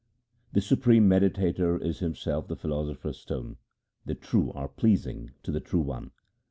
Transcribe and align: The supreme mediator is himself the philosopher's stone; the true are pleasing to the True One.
The 0.53 0.61
supreme 0.61 1.07
mediator 1.07 1.77
is 1.77 1.99
himself 1.99 2.47
the 2.47 2.55
philosopher's 2.55 3.19
stone; 3.19 3.57
the 4.03 4.15
true 4.15 4.51
are 4.53 4.67
pleasing 4.67 5.29
to 5.43 5.51
the 5.51 5.59
True 5.61 5.81
One. 5.83 6.09